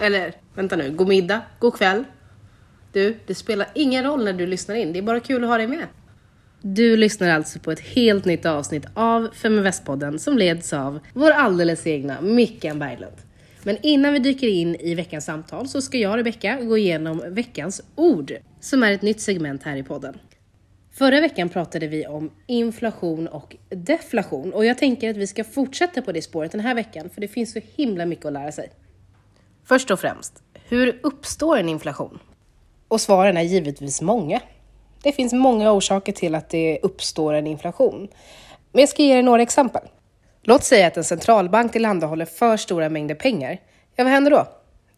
[0.00, 2.04] Eller vänta nu, god middag, god kväll.
[2.92, 5.56] Du, det spelar ingen roll när du lyssnar in, det är bara kul att ha
[5.56, 5.86] dig med.
[6.62, 11.86] Du lyssnar alltså på ett helt nytt avsnitt av Feminvest-podden som leds av vår alldeles
[11.86, 13.16] egna Mickan Berglund.
[13.62, 17.22] Men innan vi dyker in i veckans samtal så ska jag och Rebecka gå igenom
[17.26, 20.18] veckans ord, som är ett nytt segment här i podden.
[20.92, 26.02] Förra veckan pratade vi om inflation och deflation och jag tänker att vi ska fortsätta
[26.02, 28.70] på det spåret den här veckan för det finns så himla mycket att lära sig.
[29.70, 30.32] Först och främst,
[30.68, 32.18] hur uppstår en inflation?
[32.88, 34.40] Och svaren är givetvis många.
[35.02, 38.08] Det finns många orsaker till att det uppstår en inflation.
[38.72, 39.82] Men jag ska ge er några exempel.
[40.42, 43.60] Låt säga att en centralbank tillhandahåller för stora mängder pengar.
[43.96, 44.46] Ja, vad händer då?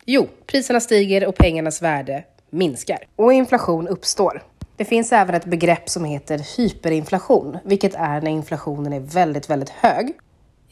[0.04, 2.98] Jo, priserna stiger och pengarnas värde minskar.
[3.16, 4.42] Och inflation uppstår.
[4.76, 9.70] Det finns även ett begrepp som heter hyperinflation, vilket är när inflationen är väldigt, väldigt
[9.70, 10.12] hög.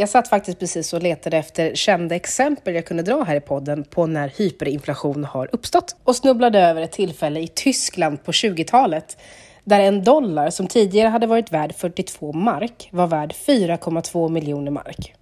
[0.00, 3.84] Jag satt faktiskt precis och letade efter kända exempel jag kunde dra här i podden
[3.84, 9.16] på när hyperinflation har uppstått och snubblade över ett tillfälle i Tyskland på 20-talet
[9.64, 15.14] där en dollar som tidigare hade varit värd 42 mark var värd 4,2 miljoner mark.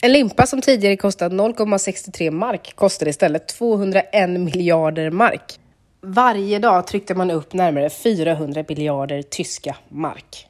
[0.00, 5.58] En limpa som tidigare kostade 0,63 mark kostade istället 201 miljarder mark.
[6.00, 10.48] Varje dag tryckte man upp närmare 400 miljarder tyska mark.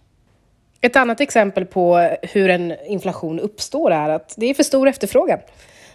[0.87, 5.39] Ett annat exempel på hur en inflation uppstår är att det är för stor efterfrågan.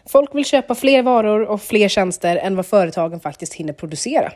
[0.05, 4.31] Folk vill köpa fler varor och fler tjänster än vad företagen faktiskt hinner producera.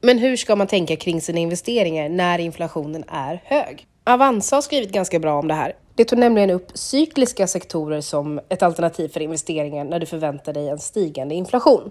[0.00, 3.86] Men hur ska man tänka kring sina investeringar när inflationen är hög?
[4.04, 5.72] Avanza har skrivit ganska bra om det här.
[5.94, 10.68] Det tog nämligen upp cykliska sektorer som ett alternativ för investeringar när du förväntar dig
[10.68, 11.90] en stigande inflation.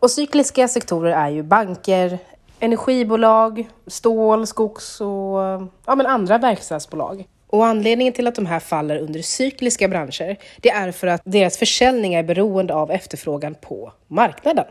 [0.00, 2.18] Och cykliska sektorer är ju banker,
[2.60, 5.38] energibolag, stål, skogs och
[5.86, 7.24] ja, men andra verkstadsbolag.
[7.46, 11.58] Och anledningen till att de här faller under cykliska branscher, det är för att deras
[11.58, 14.64] försäljning är beroende av efterfrågan på marknaden.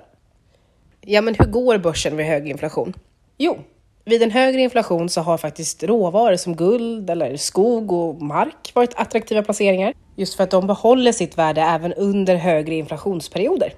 [1.02, 2.94] Ja, men hur går börsen vid hög inflation?
[3.38, 3.58] Jo,
[4.06, 8.94] vid en högre inflation så har faktiskt råvaror som guld eller skog och mark varit
[8.96, 9.94] attraktiva placeringar.
[10.16, 13.74] Just för att de behåller sitt värde även under högre inflationsperioder.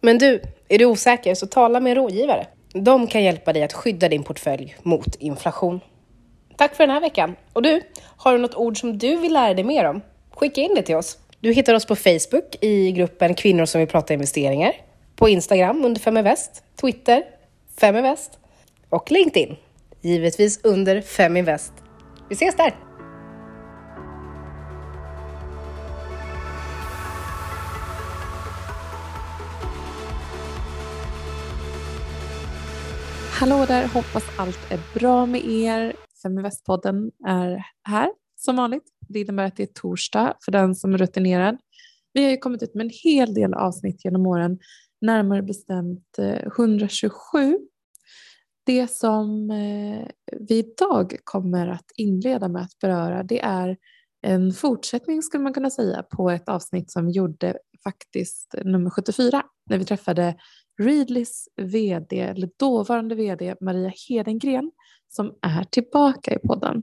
[0.00, 2.46] Men du, är du osäker så tala med en rådgivare.
[2.72, 5.80] De kan hjälpa dig att skydda din portfölj mot inflation.
[6.56, 7.36] Tack för den här veckan.
[7.52, 7.80] Och du,
[8.16, 10.00] har du något ord som du vill lära dig mer om?
[10.30, 11.18] Skicka in det till oss.
[11.40, 14.72] Du hittar oss på Facebook i gruppen Kvinnor som vill prata investeringar,
[15.16, 17.22] på Instagram under Feminvest, Twitter,
[17.80, 18.38] Feminvest
[18.88, 19.56] och LinkedIn.
[20.00, 21.72] Givetvis under Feminvest.
[22.28, 22.87] Vi ses där!
[33.40, 35.96] Hallå där, hoppas allt är bra med er.
[36.22, 38.84] Feminvestpodden är här som vanligt.
[39.08, 41.58] Det innebär att det är torsdag för den som är rutinerad.
[42.12, 44.58] Vi har ju kommit ut med en hel del avsnitt genom åren,
[45.00, 47.58] närmare bestämt eh, 127.
[48.66, 50.08] Det som eh,
[50.40, 53.76] vi idag kommer att inleda med att beröra det är
[54.22, 59.42] en fortsättning skulle man kunna säga på ett avsnitt som vi gjorde faktiskt nummer 74
[59.70, 60.34] när vi träffade
[60.78, 64.70] Readlys vd, eller dåvarande vd Maria Hedengren
[65.08, 66.82] som är tillbaka i podden.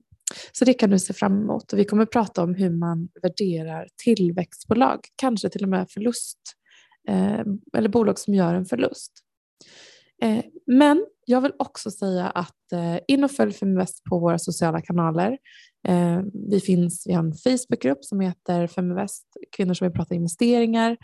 [0.51, 3.87] Så det kan du se fram emot och vi kommer prata om hur man värderar
[4.03, 6.39] tillväxtbolag, kanske till och med förlust
[7.09, 7.43] eh,
[7.77, 9.11] eller bolag som gör en förlust.
[10.21, 14.81] Eh, men jag vill också säga att eh, in och följ Feminvest på våra sociala
[14.81, 15.37] kanaler.
[15.87, 19.27] Eh, vi finns, vi har en Facebookgrupp som heter Feminvest,
[19.57, 20.97] kvinnor som vill prata investeringar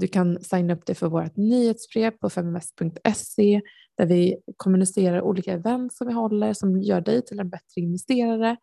[0.00, 3.60] du kan signa upp dig för vårt nyhetsbrev på feminvest.se
[3.98, 8.56] där vi kommunicerar olika event som vi håller som gör dig till en bättre investerare.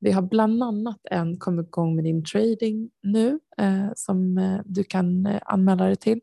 [0.00, 4.84] Vi har bland annat en kom igång med din trading nu eh, som eh, du
[4.84, 6.20] kan eh, anmäla dig till.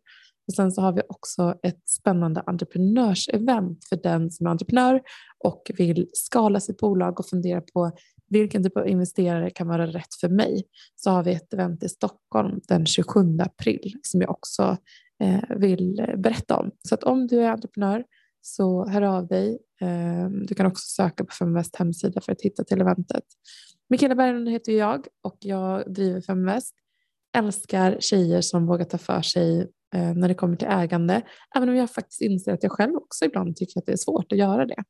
[0.47, 5.01] Och sen så har vi också ett spännande entreprenörsevent för den som är entreprenör
[5.43, 7.91] och vill skala sitt bolag och fundera på
[8.31, 10.63] vilken typ av investerare kan vara rätt för mig?
[10.95, 14.77] Så har vi ett event i Stockholm den 27 april som jag också
[15.23, 16.71] eh, vill berätta om.
[16.87, 18.03] Så att om du är entreprenör
[18.41, 19.59] så hör av dig.
[19.81, 23.23] Eh, du kan också söka på Feminvest hemsida för att hitta till eventet.
[23.89, 26.75] Mikaela Berglund heter jag och jag driver Feminvest.
[27.37, 29.59] Älskar tjejer som vågar ta för sig
[29.95, 31.21] eh, när det kommer till ägande.
[31.55, 34.31] Även om jag faktiskt inser att jag själv också ibland tycker att det är svårt
[34.31, 34.83] att göra det.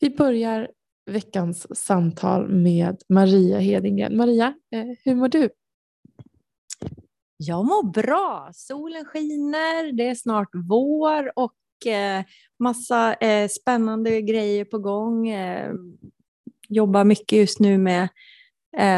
[0.00, 0.68] Vi börjar
[1.08, 4.16] veckans samtal med Maria Hedingen.
[4.16, 5.50] Maria, eh, hur mår du?
[7.36, 8.50] Jag mår bra.
[8.54, 12.24] Solen skiner, det är snart vår och eh,
[12.58, 15.28] massa eh, spännande grejer på gång.
[16.68, 18.08] Jobbar mycket just nu med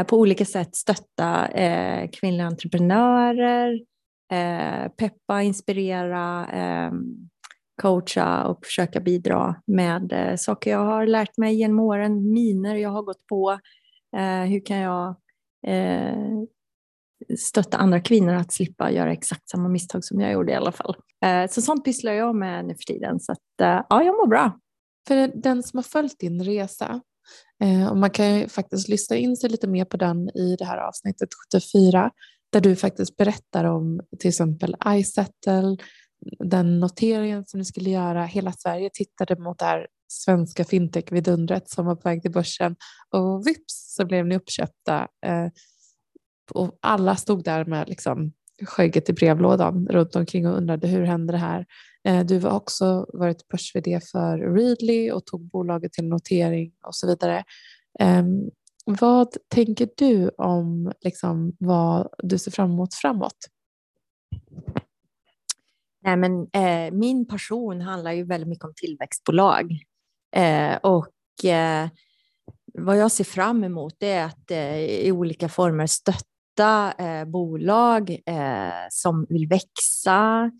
[0.06, 1.48] på olika sätt stötta
[2.12, 3.80] kvinnliga entreprenörer.
[4.96, 7.30] peppa, inspirera, ehm,
[7.80, 12.90] coacha och försöka bidra med eh, saker jag har lärt mig genom åren, miner jag
[12.90, 13.58] har gått på.
[14.16, 15.08] Eh, hur kan jag
[15.66, 16.44] eh,
[17.38, 20.96] stötta andra kvinnor att slippa göra exakt samma misstag som jag gjorde i alla fall.
[21.24, 23.20] Eh, så sånt pysslar jag med nu för tiden.
[23.20, 24.58] Så att, eh, ja, jag mår bra.
[25.08, 27.00] För den som har följt din resa,
[27.62, 30.64] eh, och man kan ju faktiskt lyssna in sig lite mer på den i det
[30.64, 32.10] här avsnittet 74,
[32.52, 35.76] där du faktiskt berättar om till exempel iSettle,
[36.38, 38.24] den noteringen som ni skulle göra.
[38.24, 42.76] Hela Sverige tittade mot det här svenska fintech-vidundret som var på väg till börsen
[43.10, 45.08] och vips så blev ni uppköpta.
[45.26, 45.46] Eh,
[46.52, 48.32] och alla stod där med liksom
[48.66, 51.66] skägget i brevlådan runt omkring och undrade hur hände det här?
[52.04, 53.72] Eh, du har också varit börs
[54.12, 57.44] för Readly och tog bolaget till notering och så vidare.
[57.98, 58.50] Ehm,
[58.84, 63.36] vad tänker du om liksom, vad du ser fram emot framåt?
[66.02, 69.72] Nej, men, eh, min passion handlar ju väldigt mycket om tillväxtbolag.
[70.36, 71.88] Eh, och eh,
[72.74, 78.70] vad jag ser fram emot är att eh, i olika former stötta eh, bolag eh,
[78.90, 80.50] som vill växa.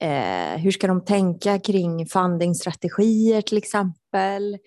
[0.00, 4.58] Eh, hur ska de tänka kring fundingstrategier till exempel?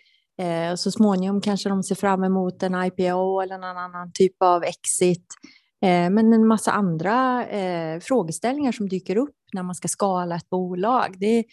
[0.42, 4.36] Eh, och så småningom kanske de ser fram emot en IPO eller en annan typ
[4.40, 5.26] av exit.
[5.84, 10.50] Eh, men en massa andra eh, frågeställningar som dyker upp när man ska skala ett
[10.50, 11.16] bolag.
[11.20, 11.44] Det,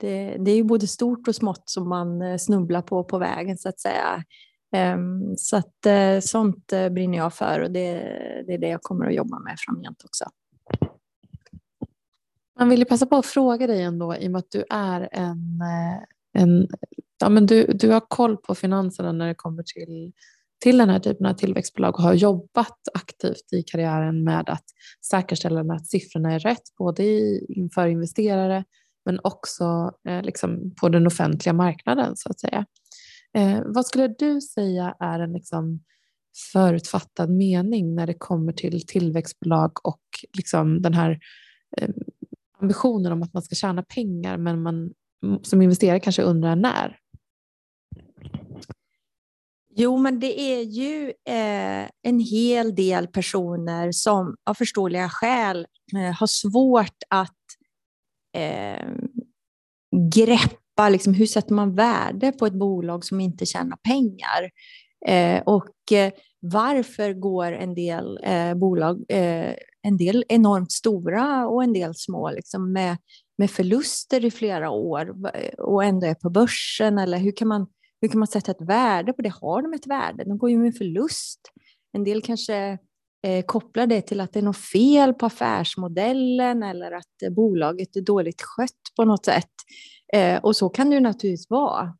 [0.00, 3.58] det, det är ju både stort och smått som man eh, snubblar på på vägen
[3.58, 4.24] så att säga.
[4.72, 5.86] Ehm, så att
[6.24, 7.92] sånt brinner jag för och det,
[8.46, 10.24] det, är det jag kommer att jobba med framgent också.
[12.58, 15.08] Man vill ju passa på att fråga dig ändå i och med att du är
[15.12, 15.60] en,
[16.32, 16.68] en
[17.20, 20.12] ja, men du, du har koll på finanserna när det kommer till
[20.58, 24.64] till den här typen av tillväxtbolag och har jobbat aktivt i karriären med att
[25.10, 27.04] säkerställa att siffrorna är rätt, både
[27.48, 28.64] inför investerare
[29.04, 32.66] men också eh, liksom på den offentliga marknaden så att säga.
[33.34, 35.80] Eh, vad skulle du säga är en liksom
[36.52, 40.02] förutfattad mening när det kommer till tillväxtbolag och
[40.36, 41.18] liksom den här
[41.76, 41.88] eh,
[42.60, 44.90] ambitionen om att man ska tjäna pengar men man
[45.42, 46.98] som investerare kanske undrar när?
[49.80, 55.66] Jo, men det är ju eh, en hel del personer som av förståeliga skäl
[55.96, 57.36] eh, har svårt att
[58.36, 58.88] eh,
[60.14, 64.50] greppa liksom, hur sätter man värde på ett bolag som inte tjänar pengar.
[65.06, 71.64] Eh, och eh, varför går en del eh, bolag, eh, en del enormt stora och
[71.64, 72.96] en del små, liksom, med,
[73.38, 76.98] med förluster i flera år eh, och ändå är på börsen?
[76.98, 77.66] Eller hur kan man
[78.00, 79.32] hur kan man sätta ett värde på det?
[79.40, 80.24] Har de ett värde?
[80.24, 81.40] De går ju med förlust.
[81.92, 82.78] En del kanske
[83.26, 87.96] eh, kopplar det till att det är något fel på affärsmodellen eller att eh, bolaget
[87.96, 89.52] är dåligt skött på något sätt.
[90.12, 91.94] Eh, och så kan det ju naturligtvis vara.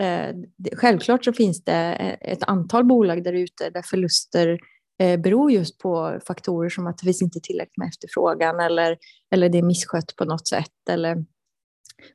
[0.00, 4.58] Eh, det, självklart så finns det eh, ett antal bolag där ute där förluster
[4.98, 8.98] eh, beror just på faktorer som att det finns inte tillräckligt med efterfrågan eller,
[9.34, 10.88] eller det är misskött på något sätt.
[10.90, 11.24] Eller,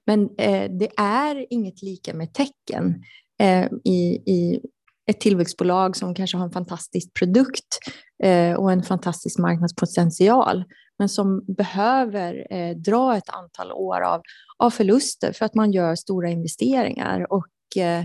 [0.07, 3.04] men eh, det är inget lika med tecken
[3.42, 4.61] eh, i, i
[5.09, 7.80] ett tillväxtbolag som kanske har en fantastisk produkt
[8.23, 10.64] eh, och en fantastisk marknadspotential
[11.02, 14.21] men som behöver eh, dra ett antal år av,
[14.57, 17.33] av förluster för att man gör stora investeringar.
[17.33, 18.04] Och eh,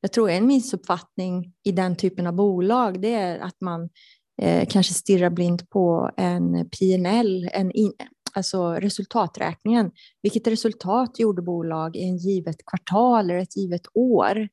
[0.00, 3.88] jag tror en missuppfattning i den typen av bolag det är att man
[4.42, 7.92] eh, kanske stirrar blint på en PNL, en in,
[8.36, 9.90] alltså resultaträkningen.
[10.22, 14.48] Vilket resultat gjorde bolag i en givet kvartal eller ett givet år?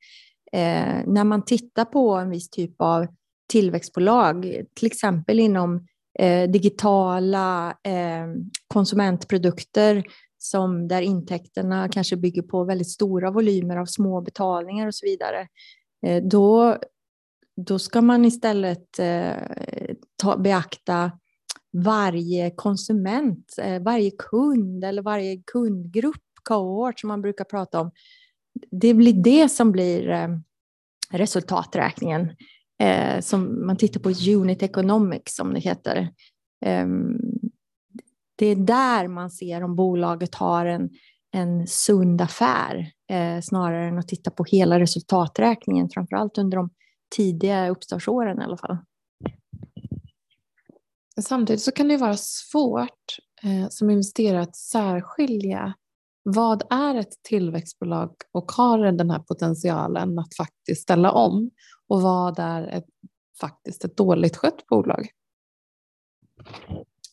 [0.54, 3.08] Eh, när man tittar på en viss typ av
[3.52, 5.88] tillväxtbolag, till exempel inom
[6.20, 8.28] eh, digitala eh,
[8.68, 10.04] konsumentprodukter
[10.38, 15.48] som där intäkterna kanske bygger på väldigt stora volymer av små betalningar och så vidare,
[16.06, 16.78] eh, då,
[17.56, 19.36] då ska man istället eh,
[20.22, 21.12] ta, beakta
[21.74, 27.92] varje konsument, eh, varje kund eller varje kundgrupp, cohort som man brukar prata om.
[28.72, 30.28] Det blir det som blir eh,
[31.12, 32.30] resultaträkningen.
[32.80, 36.10] Eh, som man tittar på unit economics som det heter.
[36.66, 37.18] Ehm,
[38.36, 40.90] det är där man ser om bolaget har en,
[41.32, 42.92] en sund affär
[43.42, 46.70] snarare än att titta på hela resultaträkningen, framförallt under de
[47.16, 48.78] tidiga uppstartsåren i alla fall.
[51.22, 55.74] Samtidigt så kan det vara svårt eh, som investerare att särskilja
[56.24, 61.52] vad är ett tillväxtbolag och har den här potentialen att faktiskt ställa om
[61.88, 62.86] och vad är ett,
[63.40, 65.08] faktiskt ett dåligt skött bolag?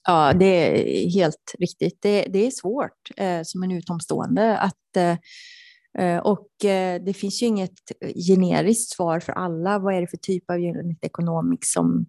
[0.07, 1.99] Ja, det är helt riktigt.
[2.03, 5.17] Det, det är svårt eh, som en utomstående att eh,
[5.99, 7.81] eh och eh, det finns ju inget
[8.29, 9.79] generiskt svar för alla.
[9.79, 12.07] Vad är det för typ av unit economics som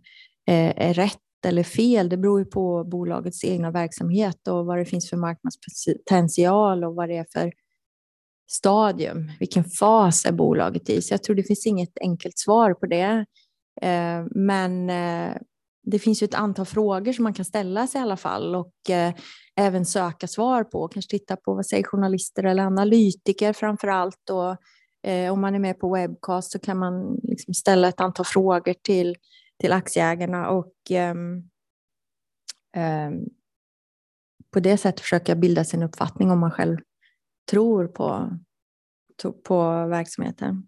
[0.47, 2.09] eh, är rätt eller fel?
[2.09, 7.09] Det beror ju på bolagets egna verksamhet och vad det finns för marknadspotential och vad
[7.09, 7.51] det är för
[8.51, 9.31] stadium.
[9.39, 11.01] Vilken fas är bolaget i?
[11.01, 13.25] Så jag tror det finns inget enkelt svar på det.
[13.81, 15.35] Eh, men eh,
[15.83, 18.89] det finns ju ett antal frågor som man kan ställa sig i alla fall och
[18.89, 19.13] eh,
[19.55, 20.87] även söka svar på.
[20.87, 24.29] Kanske titta på vad säger journalister eller analytiker framför allt.
[24.29, 24.57] Och,
[25.31, 29.15] om man är med på webcast så kan man liksom ställa ett antal frågor till,
[29.61, 31.13] till aktieägarna och eh,
[34.53, 36.77] på det sättet försöka bilda sin uppfattning om man själv
[37.51, 38.37] tror på,
[39.43, 40.67] på verksamheten.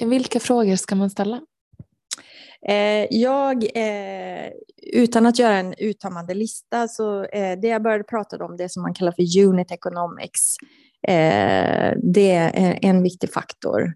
[0.00, 1.40] Vilka frågor ska man ställa?
[2.68, 4.50] Eh, jag, eh,
[4.92, 8.82] utan att göra en uttömmande lista, så eh, det jag började prata om, det som
[8.82, 10.56] man kallar för unit economics,
[11.96, 13.94] det är en viktig faktor.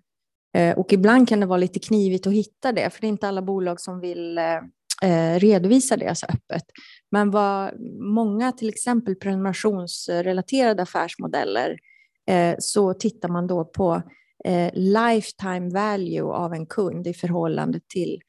[0.57, 3.29] Eh, och ibland kan det vara lite knivigt att hitta det, för det är inte
[3.29, 4.57] alla bolag som vill eh,
[5.03, 6.65] eh, redovisa det så öppet.
[7.11, 11.79] Men vad många, till exempel prenumerationsrelaterade affärsmodeller,
[12.59, 14.03] så tittar man då på
[14.73, 18.21] lifetime value av en kund i förhållande till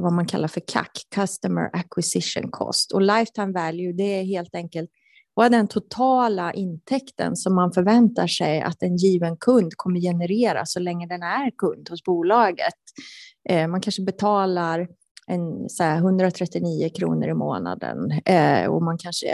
[0.00, 2.92] vad man kallar för CAC, Customer Acquisition Cost.
[2.92, 4.90] Och lifetime value, det är helt enkelt
[5.34, 10.66] vad är den totala intäkten som man förväntar sig att en given kund kommer generera
[10.66, 12.74] så länge den är kund hos bolaget.
[13.48, 14.88] Eh, man kanske betalar
[15.26, 19.26] en, så här, 139 kronor i månaden eh, och man kanske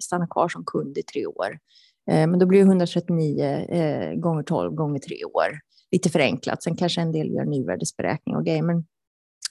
[0.00, 1.58] stannar kvar som kund i tre år.
[2.10, 5.60] Eh, men då blir det 139 eh, gånger 12 gånger tre år.
[5.90, 6.62] Lite förenklat.
[6.62, 8.62] Sen kanske en del gör nyvärdesberäkning och grejer.
[8.62, 8.84] Men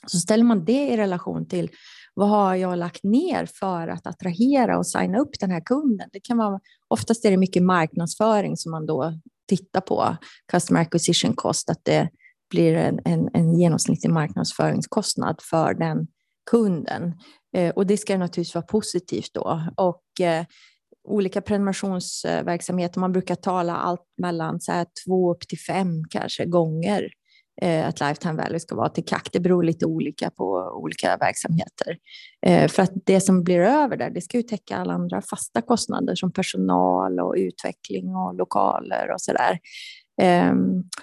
[0.06, 1.70] så ställer man det i relation till
[2.14, 6.08] vad har jag lagt ner för att attrahera och signa upp den här kunden?
[6.12, 9.12] Det kan vara, oftast är det mycket marknadsföring som man då
[9.48, 10.16] tittar på,
[10.52, 12.08] customer acquisition cost, att det
[12.50, 16.06] blir en, en, en genomsnittlig marknadsföringskostnad för den
[16.50, 17.12] kunden.
[17.56, 19.62] Eh, och det ska naturligtvis vara positivt då.
[19.76, 20.44] Och eh,
[21.08, 27.08] olika prenumerationsverksamheter, man brukar tala allt mellan så här två upp till fem kanske gånger
[27.62, 29.22] Eh, att lifetime value ska vara till CAC.
[29.32, 31.96] Det beror lite olika på olika verksamheter.
[32.46, 35.62] Eh, för att det som blir över där, det ska ju täcka alla andra fasta
[35.62, 39.58] kostnader som personal och utveckling och lokaler och sådär.
[40.16, 40.54] där.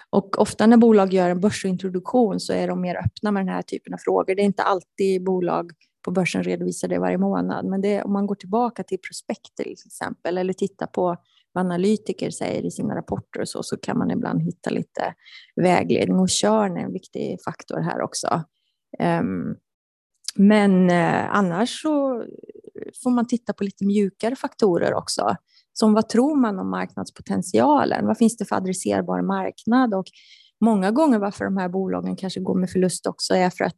[0.09, 3.61] och ofta när bolag gör en börsintroduktion så är de mer öppna med den här
[3.61, 4.35] typen av frågor.
[4.35, 5.71] Det är inte alltid bolag
[6.05, 9.87] på börsen redovisar det varje månad, men det, om man går tillbaka till prospekter till
[9.87, 11.17] exempel eller tittar på
[11.53, 15.13] vad analytiker säger i sina rapporter och så, så kan man ibland hitta lite
[15.55, 16.19] vägledning.
[16.19, 18.43] Och körn är en viktig faktor här också.
[18.99, 19.55] Um,
[20.35, 22.25] men eh, annars så
[23.03, 25.35] får man titta på lite mjukare faktorer också.
[25.73, 28.07] Som vad tror man om marknadspotentialen?
[28.07, 29.93] Vad finns det för adresserbar marknad?
[29.93, 30.05] Och
[30.61, 33.77] många gånger varför de här bolagen kanske går med förlust också är för att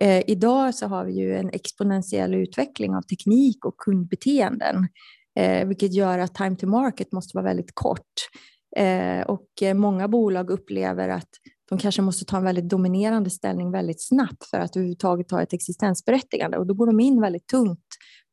[0.00, 4.88] eh, idag så har vi ju en exponentiell utveckling av teknik och kundbeteenden
[5.38, 8.28] eh, vilket gör att time to market måste vara väldigt kort.
[8.76, 11.28] Eh, och eh, många bolag upplever att
[11.68, 15.52] de kanske måste ta en väldigt dominerande ställning väldigt snabbt för att överhuvudtaget ha ett
[15.52, 17.86] existensberättigande och då går de in väldigt tungt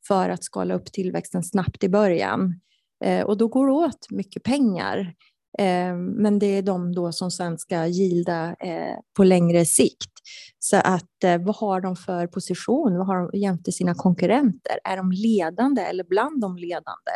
[0.07, 2.59] för att skala upp tillväxten snabbt i början.
[3.05, 5.13] Eh, och då går det åt mycket pengar.
[5.57, 10.11] Ehm, men det är de då som sen ska gilda eh, på längre sikt.
[10.59, 12.97] Så att eh, vad har de för position?
[12.97, 14.79] Vad har de jämte sina konkurrenter?
[14.83, 17.11] Är de ledande eller bland de ledande?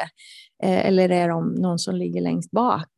[0.64, 2.90] Eh, eller är de någon som ligger längst bak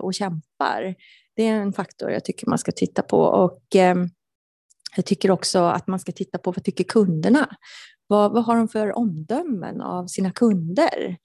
[0.00, 0.94] och kämpar?
[1.36, 3.20] Det är en faktor jag tycker man ska titta på.
[3.20, 4.08] Och ehm,
[4.96, 7.48] jag tycker också att man ska titta på vad tycker kunderna?
[8.06, 11.16] Vad, vad har de för omdömen av sina kunder?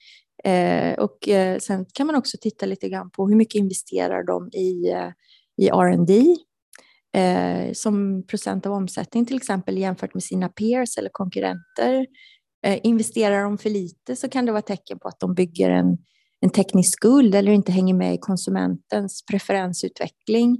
[0.43, 4.49] Eh, och eh, sen kan man också titta lite grann på hur mycket investerar de
[4.53, 5.09] i, eh,
[5.57, 6.35] i R&D
[7.13, 12.07] eh, som procent av omsättning till exempel jämfört med sina peers eller konkurrenter.
[12.65, 15.97] Eh, investerar de för lite så kan det vara tecken på att de bygger en,
[16.41, 20.57] en teknisk skuld eller inte hänger med i konsumentens preferensutveckling.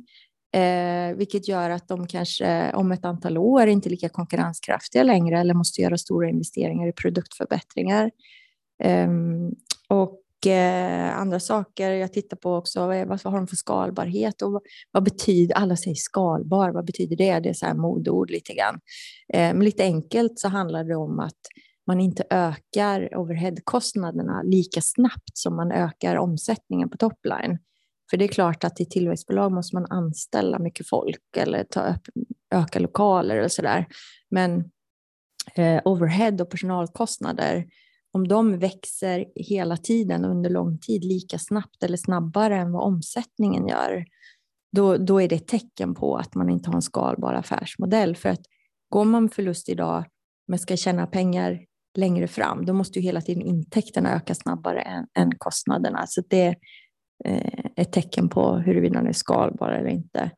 [0.53, 5.39] Eh, vilket gör att de kanske om ett antal år inte är lika konkurrenskraftiga längre
[5.39, 8.11] eller måste göra stora investeringar i produktförbättringar.
[8.83, 9.51] Ehm,
[9.91, 14.51] och eh, andra saker jag tittar på också, vad, vad har de för skalbarhet och
[14.51, 17.39] vad, vad, betyder, alla säger skalbar, vad betyder det?
[17.39, 18.79] Det är så här modord lite grann.
[19.33, 21.39] Eh, men lite enkelt så handlar det om att
[21.87, 27.57] man inte ökar overheadkostnaderna lika snabbt som man ökar omsättningen på topline.
[28.09, 32.01] För det är klart att i tillväxtbolag måste man anställa mycket folk eller ta upp,
[32.55, 33.85] öka lokaler och sådär.
[34.29, 34.71] Men
[35.55, 37.65] eh, overhead och personalkostnader,
[38.13, 43.67] om de växer hela tiden under lång tid lika snabbt eller snabbare än vad omsättningen
[43.67, 44.05] gör,
[44.71, 48.15] då, då är det ett tecken på att man inte har en skalbar affärsmodell.
[48.15, 48.41] För att
[48.89, 50.05] går man med förlust idag
[50.47, 51.65] men ska tjäna pengar
[51.97, 56.07] längre fram, då måste ju hela tiden intäkterna öka snabbare än, än kostnaderna.
[56.07, 56.55] Så det är
[57.25, 60.31] eh, ett tecken på huruvida den är skalbar eller inte.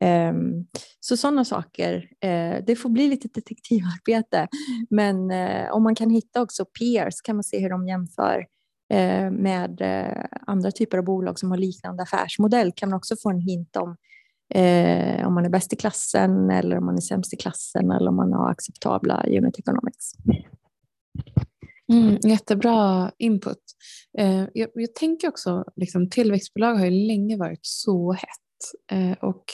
[0.00, 0.66] Ehm,
[1.00, 4.48] så sådana saker, eh, det får bli lite detektivarbete.
[4.90, 8.46] Men eh, om man kan hitta också peers kan man se hur de jämför
[8.92, 9.82] eh, med
[10.46, 13.96] andra typer av bolag som har liknande affärsmodell kan man också få en hint om
[15.24, 18.16] om man är bäst i klassen eller om man är sämst i klassen eller om
[18.16, 20.12] man har acceptabla unit economics.
[21.92, 23.62] Mm, jättebra input.
[24.52, 29.44] Jag, jag, tänker också, liksom, tillväxtbolag har ju länge varit så hett och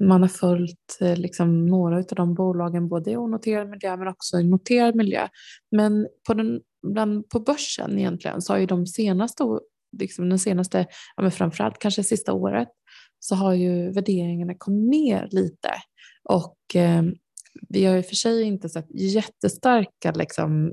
[0.00, 4.40] man har följt eh, liksom, några av de bolagen både i onoterad miljö men också
[4.40, 5.28] i noterad miljö.
[5.70, 6.60] Men på, den,
[6.92, 9.44] bland, på börsen egentligen så har ju de senaste,
[9.98, 10.86] liksom den senaste,
[11.16, 12.68] ja, men framförallt kanske sista året,
[13.18, 15.70] så har ju värderingarna kommit ner lite.
[16.24, 17.02] Och eh,
[17.68, 20.72] vi har i och för sig inte sett jättestarka liksom,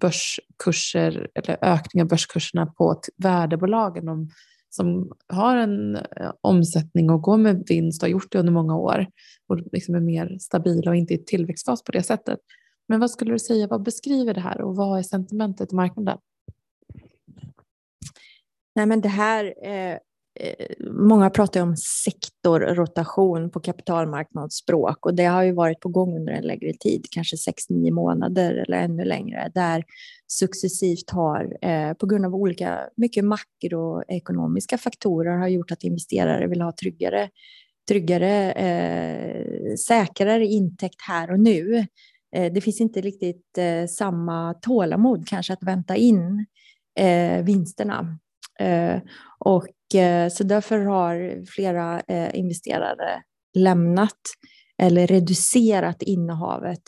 [0.00, 4.28] börskurser eller ökning av börskurserna på värdebolagen de
[4.76, 8.76] som har en eh, omsättning och går med vinst och har gjort det under många
[8.76, 9.06] år
[9.48, 12.38] och liksom är mer stabila och inte i tillväxtfas på det sättet.
[12.88, 16.18] Men vad skulle du säga, vad beskriver det här och vad är sentimentet i marknaden?
[18.74, 19.98] Nej, men det här Eh,
[20.40, 26.32] Eh, många pratar om sektorrotation på kapitalmarknadsspråk och det har ju varit på gång under
[26.32, 29.84] en längre tid, kanske 6-9 månader eller ännu längre, där
[30.26, 36.60] successivt har, eh, på grund av olika, mycket makroekonomiska faktorer, har gjort att investerare vill
[36.60, 37.30] ha tryggare,
[37.88, 41.86] tryggare eh, säkrare intäkt här och nu.
[42.36, 46.46] Eh, det finns inte riktigt eh, samma tålamod kanske att vänta in
[46.98, 48.18] eh, vinsterna.
[49.38, 53.22] och Eh, så därför har flera eh, investerare
[53.54, 54.20] lämnat
[54.82, 56.82] eller reducerat innehavet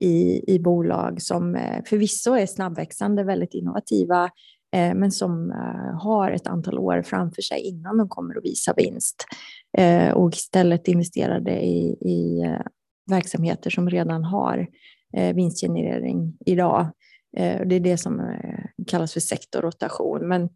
[0.00, 4.30] i, i bolag som eh, förvisso är snabbväxande, väldigt innovativa,
[4.94, 5.52] men som
[6.00, 9.24] har ett antal år framför sig innan de kommer att visa vinst.
[10.14, 12.42] Och istället investerade i, i
[13.10, 14.66] verksamheter som redan har
[15.34, 16.86] vinstgenerering idag.
[17.36, 18.36] Det är det som
[18.86, 20.28] kallas för sektorrotation.
[20.28, 20.48] Men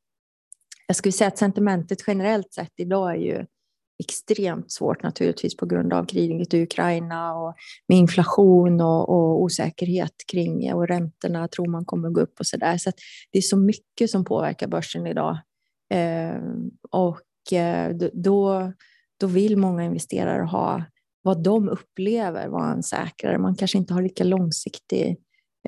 [0.88, 3.46] jag skulle säga att sentimentet generellt sett idag är ju
[3.98, 7.54] extremt svårt naturligtvis på grund av kriget i Ukraina och
[7.88, 12.56] med inflation och, och osäkerhet kring och räntorna tror man kommer gå upp och så
[12.56, 12.78] där.
[12.78, 12.92] Så
[13.30, 15.38] det är så mycket som påverkar börsen idag.
[15.94, 16.40] Eh,
[16.90, 18.72] och eh, då,
[19.20, 20.84] då vill många investerare ha
[21.22, 23.38] vad de upplever vara en säkrare.
[23.38, 25.14] Man kanske inte har lika långsiktig eh,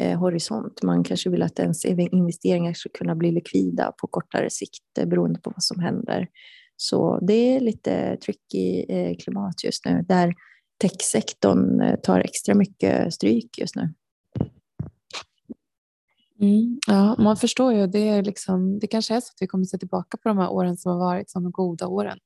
[0.01, 0.83] Eh, horisont.
[0.83, 5.41] Man kanske vill att ens investeringar ska kunna bli likvida på kortare sikt eh, beroende
[5.41, 6.29] på vad som händer.
[6.77, 10.35] Så det är lite tricky eh, klimat just nu där
[10.83, 13.95] techsektorn eh, tar extra mycket stryk just nu.
[16.41, 17.87] Mm, ja, man förstår ju.
[17.87, 20.39] Det, är liksom, det kanske är så att vi kommer att se tillbaka på de
[20.39, 22.19] här åren som har varit som de goda åren.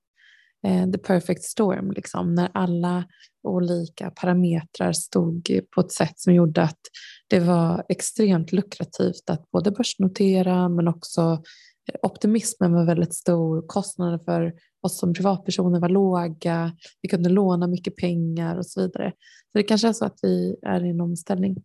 [0.67, 3.05] Eh, the perfect storm, liksom, när alla
[3.43, 6.81] olika parametrar stod på ett sätt som gjorde att
[7.29, 11.43] det var extremt lukrativt att både börsnotera men också
[12.03, 14.53] optimismen var väldigt stor, kostnaden för
[14.85, 19.13] oss som privatpersoner var låga, vi kunde låna mycket pengar och så vidare.
[19.53, 21.57] Så det kanske är så att vi är i en omställning.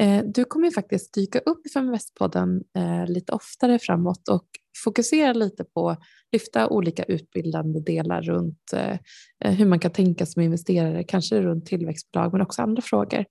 [0.00, 4.44] Eh, du kommer ju faktiskt dyka upp i Feminvest-podden eh, lite oftare framåt och
[4.84, 5.96] fokusera lite på
[6.32, 8.98] lyfta olika utbildande delar runt eh,
[9.44, 13.24] eh hur man kan tänka som investerare, kanske runt tillväxtbolag men också andra frågor.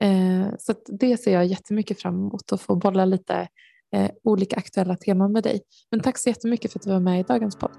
[0.00, 3.48] Eh, så det ser jag jättemycket fram emot att få bolla lite
[3.96, 5.60] eh, olika aktuella teman med dig.
[5.90, 7.72] Men tack så jättemycket för att du var med i dagens podd.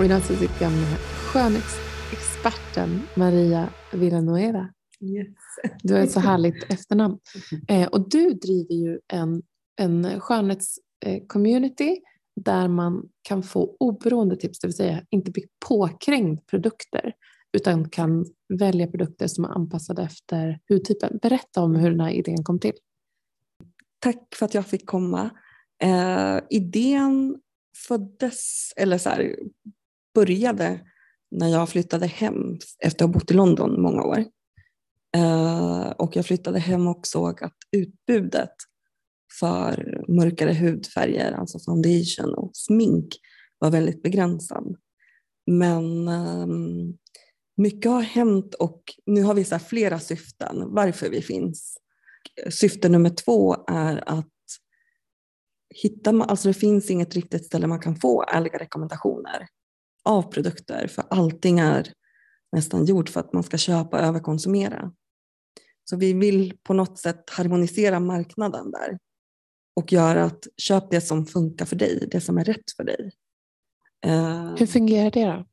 [0.00, 4.68] Och idag så sitter jag med skönhetsexperten Maria Villanueva.
[5.00, 5.28] Yes.
[5.82, 7.18] Du har ett så härligt efternamn.
[7.68, 9.42] Eh, och du driver ju en,
[9.76, 12.00] en skönhetscommunity
[12.36, 17.12] där man kan få oberoende tips, det vill säga inte bli påkrängd produkter
[17.52, 18.26] utan kan
[18.58, 21.18] välja produkter som är anpassade efter hudtypen.
[21.22, 22.74] Berätta om hur den här idén kom till.
[23.98, 25.30] Tack för att jag fick komma.
[25.82, 27.40] Eh, idén
[27.88, 29.36] föddes, eller så här,
[30.20, 30.80] började
[31.30, 34.24] när jag flyttade hem efter att ha bott i London många år.
[35.16, 38.54] Eh, och jag flyttade hem och såg att utbudet
[39.40, 43.06] för mörkare hudfärger, alltså foundation och smink,
[43.58, 44.76] var väldigt begränsad.
[45.46, 46.96] Men ehm,
[47.56, 51.76] mycket har hänt och nu har vi så flera syften varför vi finns.
[52.50, 54.26] Syfte nummer två är att
[55.82, 59.48] hitta, alltså det finns inget riktigt ställe man kan få ärliga rekommendationer
[60.04, 61.92] av produkter för allting är
[62.52, 64.92] nästan gjort för att man ska köpa och överkonsumera.
[65.84, 68.98] Så vi vill på något sätt harmonisera marknaden där
[69.76, 73.12] och göra att köp det som funkar för dig, det som är rätt för dig.
[74.06, 75.46] Eh, Hur fungerar det då?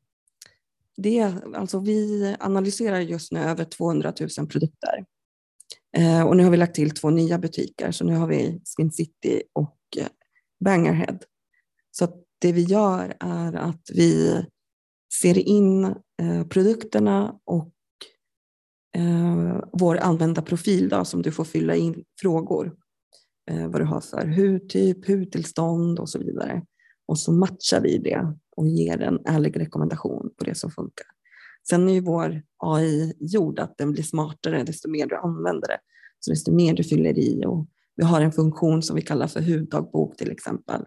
[0.96, 5.04] Det, alltså vi analyserar just nu över 200 000 produkter.
[5.96, 8.92] Eh, och nu har vi lagt till två nya butiker, så nu har vi Spin
[8.92, 10.06] City och eh,
[10.64, 11.18] Bangerhead.
[11.90, 12.04] Så
[12.38, 14.42] det vi gör är att vi
[15.20, 15.84] ser in
[16.22, 17.72] eh, produkterna och
[18.96, 22.76] eh, vår användarprofil då, som du får fylla in frågor.
[23.50, 26.62] Eh, vad du har för hudtyp, hudtillstånd och så vidare.
[27.06, 31.06] Och så matchar vi det och ger en ärlig rekommendation på det som funkar.
[31.68, 35.78] Sen är ju vår AI gjord att den blir smartare desto mer du använder det.
[36.20, 39.40] Så desto mer du fyller i och vi har en funktion som vi kallar för
[39.40, 40.84] huddagbok till exempel.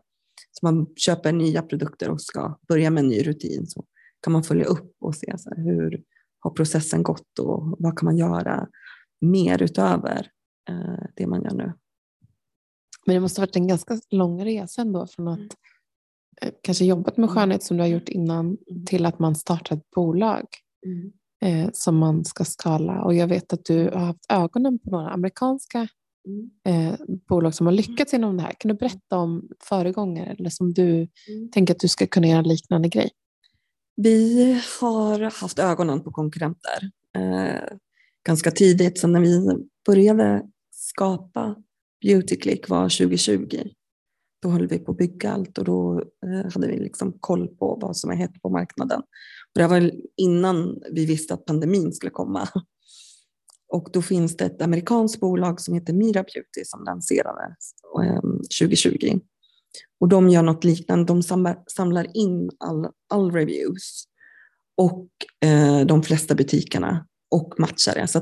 [0.51, 3.85] Så man köper nya produkter och ska börja med en ny rutin så
[4.21, 6.03] kan man följa upp och se så här, hur
[6.39, 8.67] har processen gått och vad kan man göra
[9.21, 10.27] mer utöver
[10.69, 11.73] eh, det man gör nu.
[13.05, 15.57] Men det måste ha varit en ganska lång resa ändå från att
[16.41, 17.35] Eh, kanske jobbat med mm.
[17.35, 18.85] skönhet som du har gjort innan mm.
[18.85, 20.45] till att man startar ett bolag
[20.85, 21.11] mm.
[21.41, 23.03] eh, som man ska skala.
[23.03, 25.87] Och jag vet att du har haft ögonen på några amerikanska
[26.27, 26.51] mm.
[26.65, 28.53] eh, bolag som har lyckats inom det här.
[28.59, 30.91] Kan du berätta om föregångare eller som du
[31.27, 31.51] mm.
[31.51, 33.09] tänker att du ska kunna göra en liknande grej?
[33.95, 37.77] Vi har haft ögonen på konkurrenter eh,
[38.25, 38.99] ganska tidigt.
[38.99, 39.47] Så när vi
[39.85, 41.55] började skapa
[42.01, 43.63] Beautyclick var 2020
[44.41, 47.77] då höll vi på att bygga allt och då eh, hade vi liksom koll på
[47.81, 48.99] vad som är hett på marknaden.
[49.53, 52.47] Och det var innan vi visste att pandemin skulle komma.
[53.71, 57.73] Och då finns det ett amerikanskt bolag som heter Mira Beauty som lanserades
[58.59, 59.07] 2020.
[59.11, 59.19] Ehm,
[59.99, 61.23] och de gör något liknande, de
[61.67, 64.03] samlar in all, all reviews
[64.77, 65.07] och
[65.49, 68.07] eh, de flesta butikerna och matchar det.
[68.07, 68.19] Så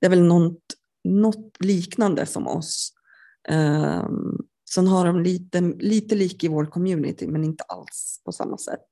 [0.00, 0.62] det är väl något,
[1.04, 2.92] något liknande som oss.
[3.48, 4.08] Eh,
[4.74, 8.88] Sen har de lite, lite lik i vår community men inte alls på samma sätt.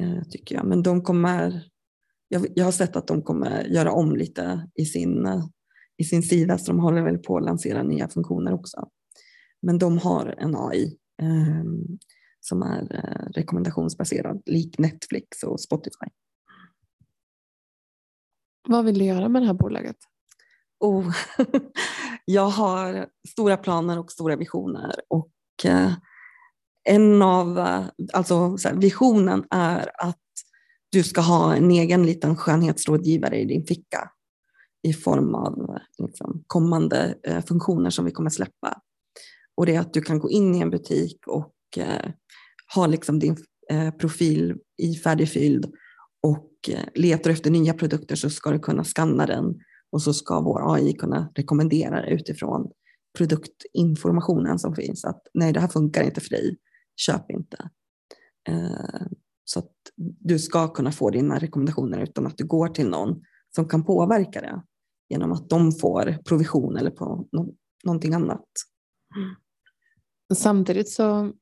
[0.00, 0.64] Eh, tycker jag.
[0.64, 1.69] Men de kommer,
[2.32, 5.28] jag, jag, har sett att de kommer göra om lite i sin,
[5.96, 8.88] i sin sida så de håller väl på att lansera nya funktioner också.
[9.62, 11.64] Men de har en AI eh,
[12.40, 16.06] som är eh, rekommendationsbaserad, lik Netflix och Spotify.
[18.68, 19.96] Vad vill du göra med det här bolaget?
[20.80, 21.12] Oh,
[22.24, 25.32] jag har stora planer och stora visioner och
[25.64, 25.92] eh,
[26.84, 30.16] en av, eh, alltså visionen är att
[30.92, 34.10] du ska ha en egen liten skönhetsrådgivare i din ficka
[34.82, 38.80] i form av liksom, kommande eh, funktioner som vi kommer släppa.
[39.56, 42.10] Och det är att du kan gå in i en butik och eh,
[42.74, 43.36] ha liksom din
[43.70, 45.72] eh, profil i färdigfylld
[46.22, 49.54] och eh, letar efter nya produkter så ska du kunna skanna den
[49.92, 52.70] och så ska vår AI kunna rekommendera det utifrån
[53.18, 55.04] produktinformationen som finns.
[55.04, 56.56] Att nej, det här funkar inte för dig,
[56.96, 57.70] köp inte.
[58.48, 59.06] Eh,
[59.52, 63.22] så att du ska kunna få dina rekommendationer utan att du går till någon
[63.54, 64.62] som kan påverka det
[65.08, 67.26] genom att de får provision eller på
[67.84, 68.46] någonting annat.
[70.34, 71.32] Samtidigt så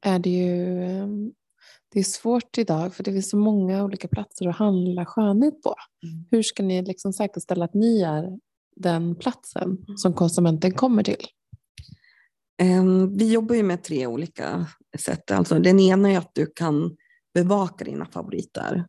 [0.00, 0.80] är det ju
[1.92, 5.74] det är svårt idag för det finns så många olika platser att handla skönhet på.
[6.06, 6.26] Mm.
[6.30, 8.38] Hur ska ni liksom säkerställa att ni är
[8.76, 9.96] den platsen mm.
[9.96, 11.26] som konsumenten kommer till?
[12.60, 14.66] Ehm, vi jobbar ju med tre olika
[14.98, 15.30] sätt.
[15.30, 16.96] Alltså, den ena är att du kan
[17.34, 18.86] bevaka dina favoriter.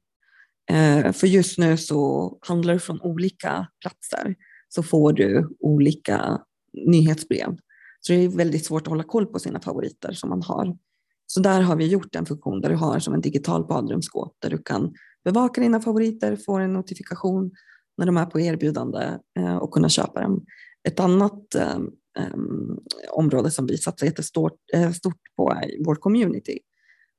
[0.71, 4.35] Ehm, för just nu så handlar du från olika platser
[4.69, 6.41] så får du olika
[6.87, 7.57] nyhetsbrev.
[7.99, 10.77] Så det är väldigt svårt att hålla koll på sina favoriter som man har.
[11.25, 14.49] Så där har vi gjort en funktion där du har som en digital badrumsskåp där
[14.49, 17.51] du kan bevaka dina favoriter, få en notifikation
[17.97, 20.45] när de är på erbjudande eh, och kunna köpa dem.
[20.87, 22.79] Ett annat ehm, Ehm,
[23.11, 26.59] område som vi satsar jättestort eh, stort på är vår community.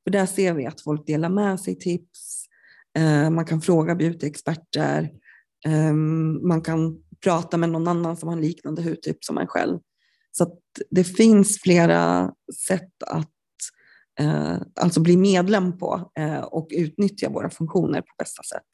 [0.05, 2.45] För där ser vi att folk delar med sig tips,
[2.99, 5.11] eh, man kan fråga beautyexperter,
[5.67, 9.79] ehm, man kan prata med någon annan som har en liknande hudtyp som en själv.
[10.33, 10.57] Så
[10.91, 12.33] det finns flera
[12.69, 13.29] sätt att
[14.21, 18.69] eh, alltså bli medlem på eh, och utnyttja våra funktioner på bästa sätt.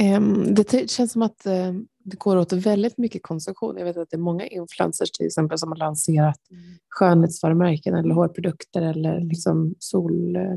[0.00, 1.72] Ehm, det känns som att eh,
[2.04, 3.76] det går åt väldigt mycket konsumtion.
[3.78, 6.62] Jag vet att det är många influencers till exempel som har lanserat mm.
[6.88, 10.56] skönhetsvarumärken eller hårprodukter eller liksom sol, eh,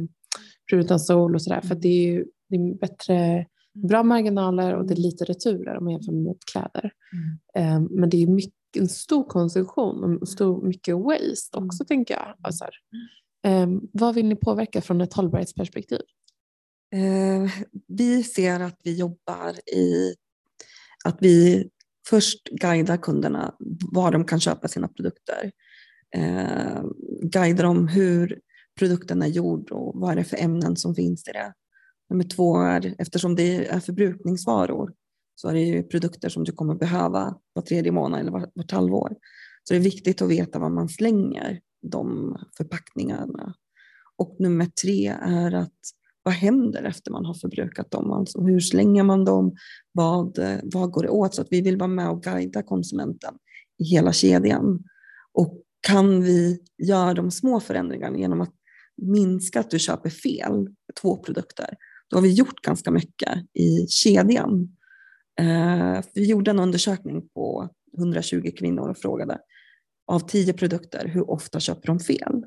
[0.74, 1.62] utan sol och sådär.
[1.62, 5.84] För det är ju det är bättre, bra marginaler och det är lite returer om
[5.84, 6.92] man jämför med kläder.
[7.14, 7.76] Mm.
[7.76, 11.88] Ehm, men det är mycket, en stor konsumtion och stor, mycket waste också mm.
[11.88, 12.36] tänker jag.
[12.42, 12.66] Alltså,
[13.48, 16.02] um, vad vill ni påverka från ett hållbarhetsperspektiv?
[16.94, 17.52] Eh,
[17.88, 20.16] vi ser att vi jobbar i
[21.06, 21.70] att vi
[22.10, 23.56] först guidar kunderna
[23.92, 25.52] var de kan köpa sina produkter.
[26.16, 26.84] Eh,
[27.22, 28.40] guidar dem hur
[28.80, 31.54] produkten är gjord och vad är det för ämnen som finns i det.
[32.10, 34.94] Nummer två är, eftersom det är förbrukningsvaror,
[35.36, 38.72] så är det ju produkter som du kommer behöva var tredje månad eller vart, vart
[38.72, 39.16] halvår.
[39.64, 43.54] Så det är viktigt att veta vad man slänger de förpackningarna.
[44.18, 45.80] Och nummer tre är att
[46.24, 48.12] vad händer efter man har förbrukat dem?
[48.12, 49.56] Alltså hur slänger man dem?
[49.92, 51.36] Vad, vad går det åt?
[51.36, 53.34] Så att vi vill vara med och guida konsumenten
[53.80, 54.84] i hela kedjan.
[55.34, 58.54] Och kan vi göra de små förändringarna genom att
[59.02, 60.68] minska att du köper fel,
[61.02, 61.78] två produkter,
[62.10, 64.78] då har vi gjort ganska mycket i kedjan.
[65.40, 69.40] Eh, vi gjorde en undersökning på 120 kvinnor och frågade
[70.08, 72.44] av tio produkter, hur ofta köper de fel?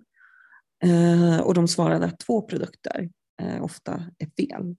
[0.84, 3.10] Eh, och de svarade att två produkter
[3.42, 4.76] eh, ofta är fel.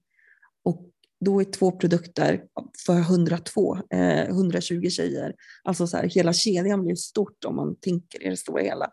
[0.64, 0.90] Och
[1.26, 2.44] då är två produkter
[2.86, 5.36] för 102, eh, 120 tjejer.
[5.64, 8.92] Alltså så här, hela kedjan blir stort om man tänker i det stora hela.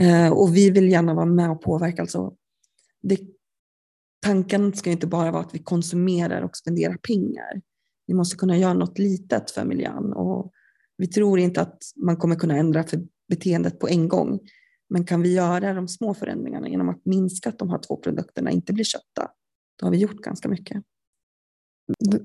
[0.00, 2.02] Eh, och vi vill gärna vara med och påverka.
[2.02, 2.34] Alltså,
[3.02, 3.20] det,
[4.22, 7.60] tanken ska inte bara vara att vi konsumerar och spenderar pengar.
[8.06, 10.12] Vi måste kunna göra något litet för miljön.
[10.12, 10.52] Och
[10.96, 14.40] vi tror inte att man kommer kunna ändra för beteendet på en gång.
[14.90, 18.50] Men kan vi göra de små förändringarna genom att minska att de här två produkterna
[18.50, 19.30] inte blir köpta,
[19.78, 20.82] då har vi gjort ganska mycket.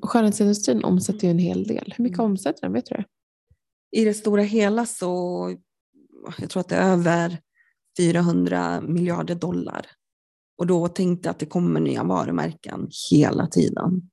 [0.02, 1.94] Skönhetsindustrin omsätter ju en hel del.
[1.98, 2.32] Hur mycket mm.
[2.32, 2.74] omsätter den?
[2.74, 3.06] Vet du det?
[3.92, 5.56] I det stora hela så,
[6.38, 7.40] jag tror att det är över
[7.98, 9.86] 400 miljarder dollar.
[10.58, 14.10] Och då tänkte jag att det kommer nya varumärken hela tiden.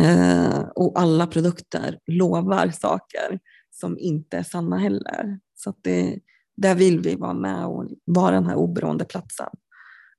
[0.00, 3.40] Eh, och alla produkter lovar saker
[3.70, 5.40] som inte är sanna heller.
[5.54, 6.20] Så det,
[6.60, 9.48] där vill vi vara med och vara den här oberoende platsen.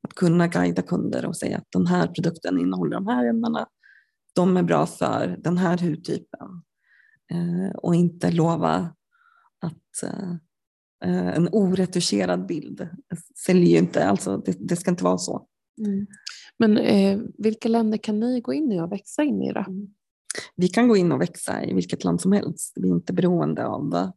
[0.01, 3.67] Att kunna guida kunder och säga att den här produkten innehåller de här ämnena.
[4.35, 6.49] De är bra för den här hudtypen.
[7.31, 8.95] Eh, och inte lova
[9.61, 12.89] att eh, en oretuscherad bild
[13.45, 14.05] säljer ju inte.
[14.05, 15.47] Alltså det, det ska inte vara så.
[15.85, 16.07] Mm.
[16.59, 19.59] Men eh, vilka länder kan ni gå in i och växa in i då?
[19.59, 19.87] Mm.
[20.55, 22.73] Vi kan gå in och växa i vilket land som helst.
[22.75, 24.11] Vi är inte beroende av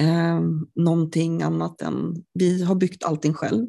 [0.00, 0.40] eh,
[0.74, 3.66] någonting annat än, vi har byggt allting själv.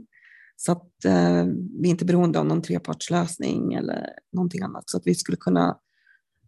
[0.55, 1.45] Så att eh,
[1.81, 4.83] vi är inte beroende av någon trepartslösning eller någonting annat.
[4.89, 5.77] Så att vi skulle kunna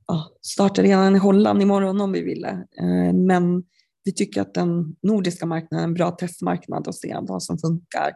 [0.08, 2.50] ja, starta redan i Holland imorgon om vi ville.
[2.82, 3.64] Eh, men
[4.04, 8.12] vi tycker att den nordiska marknaden är en bra testmarknad och se vad som funkar.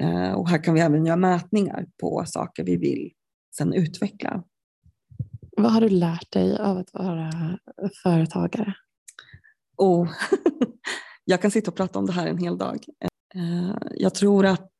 [0.00, 3.10] Eh, och här kan vi även göra mätningar på saker vi vill
[3.56, 4.42] sedan utveckla.
[5.56, 7.58] Vad har du lärt dig av att vara
[8.02, 8.74] företagare?
[9.80, 10.08] Oh,
[11.24, 12.84] jag kan sitta och prata om det här en hel dag.
[13.34, 14.70] Eh, jag tror att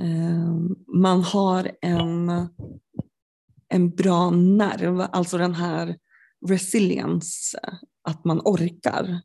[0.00, 0.54] eh,
[0.86, 2.28] man har en,
[3.68, 5.98] en bra nerv, alltså den här
[6.46, 7.58] resilience,
[8.02, 9.20] att man orkar,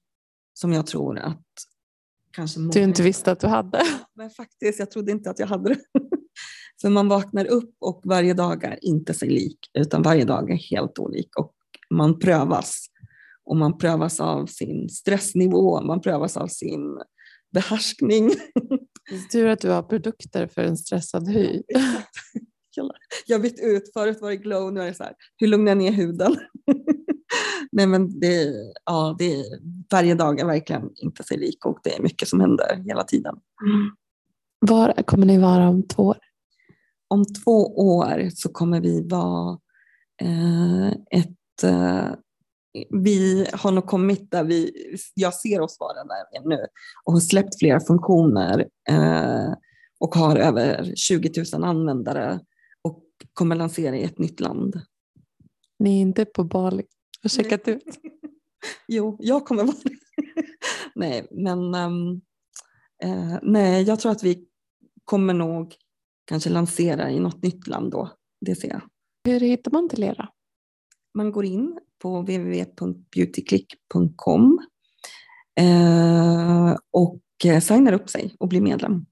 [0.54, 1.46] som jag tror att
[2.32, 2.72] kanske många...
[2.72, 3.82] Du inte visste att du hade?
[4.16, 5.82] Men faktiskt, jag trodde inte att jag hade det.
[6.82, 10.56] För man vaknar upp och varje dag är inte sig lik, utan varje dag är
[10.56, 11.56] helt olik och
[11.90, 12.91] man prövas
[13.46, 17.02] och man prövas av sin stressnivå, man prövas av sin
[17.54, 18.32] behärskning.
[19.32, 21.62] Tur att du har produkter för en stressad hy.
[23.26, 25.78] Jag bytt ut, förut var det glow, nu är det så här, hur lugnar jag
[25.78, 26.36] ner huden?
[27.72, 28.54] Nej men det,
[28.86, 29.46] ja, det är,
[29.92, 33.36] varje dag är verkligen inte sig lik och det är mycket som händer hela tiden.
[33.66, 33.92] Mm.
[34.60, 36.18] Var kommer ni vara om två år?
[37.08, 39.60] Om två år så kommer vi vara
[40.22, 42.12] eh, ett eh,
[42.90, 44.72] vi har nog kommit där vi,
[45.14, 46.68] jag ser oss vara där nu
[47.04, 49.54] och har släppt flera funktioner eh,
[50.00, 52.40] och har över 20 000 användare
[52.82, 53.04] och
[53.34, 54.82] kommer lansera i ett nytt land.
[55.80, 56.84] Ni är inte på Bali
[57.24, 57.84] och checkat ut?
[58.88, 59.76] jo, jag kommer vara
[60.96, 62.22] nej, men um,
[63.04, 64.48] eh, nej, jag tror att vi
[65.06, 65.76] kommer nog
[66.26, 68.12] kanske lansera i något nytt land då.
[68.46, 68.82] Det ser jag.
[69.24, 70.30] Hur hittar man till er?
[71.14, 74.60] Man går in på www.beautyclick.com
[75.60, 79.06] eh, och eh, signar upp sig och blir medlem.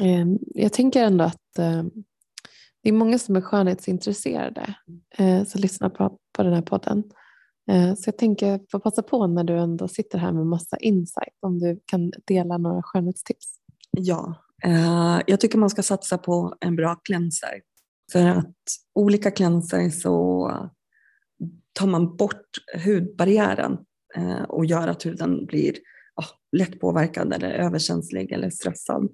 [0.00, 1.90] Ehm, jag tänker ändå att ehm,
[2.82, 4.74] Det är många som är skönhetsintresserade
[5.18, 7.04] eh, som lyssnar på, på den här podden.
[7.70, 11.36] Eh, så jag tänker få passa på när du ändå sitter här med massa insight
[11.40, 13.56] om du kan dela några skönhetstips.
[13.90, 17.60] Ja, eh, jag tycker man ska satsa på en bra cleanser.
[18.12, 18.56] För att
[18.94, 20.50] olika cleanser så
[21.72, 22.50] tar man bort
[22.84, 23.78] hudbarriären
[24.14, 25.74] eh, och gör att huden blir
[26.16, 26.24] ja,
[26.58, 29.08] lätt påverkad eller överkänslig eller stressad.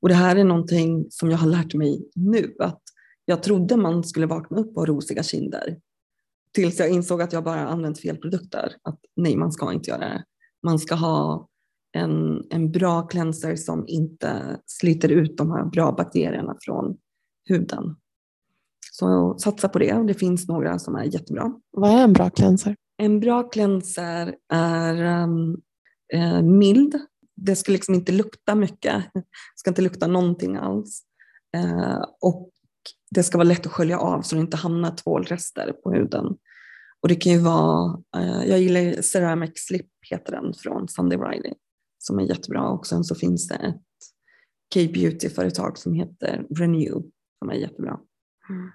[0.00, 2.54] Och det här är någonting som jag har lärt mig nu.
[2.58, 2.82] Att
[3.24, 5.80] jag trodde man skulle vakna upp och ha rosiga kinder.
[6.54, 8.72] Tills jag insåg att jag bara använt fel produkter.
[8.82, 10.24] Att nej, man ska inte göra det.
[10.62, 11.48] Man ska ha
[11.92, 16.96] en, en bra cleanser som inte sliter ut de här bra bakterierna från
[17.44, 17.96] huden.
[18.98, 20.06] Så satsa på det.
[20.06, 21.52] Det finns några som är jättebra.
[21.70, 22.76] Vad är en bra cleanser?
[22.96, 25.60] En bra cleanser är um,
[26.14, 26.98] eh, mild.
[27.36, 29.04] Det ska liksom inte lukta mycket.
[29.14, 29.22] Det
[29.56, 31.02] ska inte lukta någonting alls.
[31.56, 32.50] Eh, och
[33.10, 36.26] det ska vara lätt att skölja av så det inte hamnar tvålrester på huden.
[37.02, 41.52] Och det kan ju vara, eh, jag gillar Ceramic Slip heter den från Sunday Riley
[41.98, 43.82] som är jättebra och sen så finns det ett
[44.74, 47.02] K-beauty-företag som heter Renew
[47.38, 48.00] som är jättebra.
[48.50, 48.70] Mm.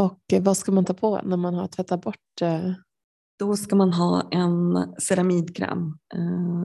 [0.00, 2.42] Och vad ska man ta på när man har tvättat bort?
[2.42, 2.72] Eh...
[3.38, 5.98] Då ska man ha en ceramidkräm.
[6.14, 6.64] Eh,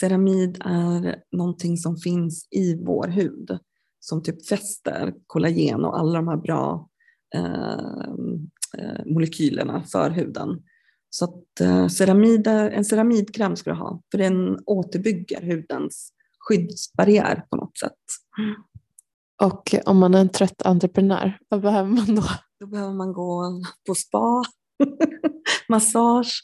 [0.00, 3.58] ceramid är någonting som finns i vår hud
[4.00, 6.88] som typ fäster kollagen och alla de här bra
[7.34, 8.04] eh,
[8.78, 10.62] eh molekylerna för huden.
[11.10, 17.56] Så att eh, ceramid, en ceramidkräm ska du ha för den återbygger hudens skyddsbarriär på
[17.56, 18.02] något sätt.
[19.42, 22.22] Och om man är en trött entreprenör, vad behöver man då?
[22.60, 24.42] Då behöver man gå på spa,
[25.68, 26.42] massage.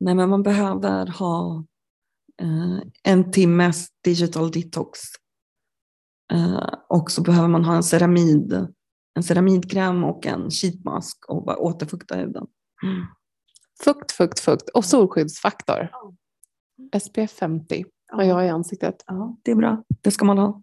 [0.00, 1.64] Nej, men man behöver ha
[2.42, 5.00] eh, en timmes digital detox.
[6.32, 8.52] Eh, och så behöver man ha en ceramid,
[9.14, 12.46] en ceramidkräm och en sheetmask och bara återfukta huden.
[12.82, 13.06] Mm.
[13.84, 15.88] Fukt, fukt, fukt och solskyddsfaktor.
[15.92, 17.00] Ja.
[17.00, 19.04] SPF 50 har jag i ansiktet.
[19.06, 19.84] Ja, det är bra.
[20.02, 20.62] Det ska man ha.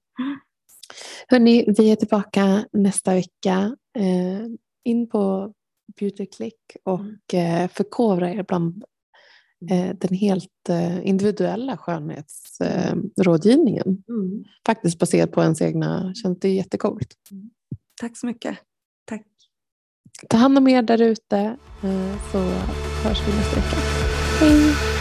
[1.27, 3.75] Hörni, vi är tillbaka nästa vecka.
[3.97, 4.45] Eh,
[4.83, 5.53] in på
[5.99, 8.83] Beautyclick och eh, förkovra er bland
[9.69, 14.03] eh, den helt eh, individuella skönhetsrådgivningen.
[14.09, 14.43] Mm.
[14.65, 17.13] Faktiskt baserat på ens egna känns det är jättecoolt.
[17.31, 17.49] Mm.
[18.01, 18.57] Tack så mycket.
[19.05, 19.25] Tack.
[20.29, 21.37] Ta hand om er där ute
[21.83, 22.37] eh, så
[23.07, 23.77] hörs vi nästa vecka.
[24.39, 25.00] Hej!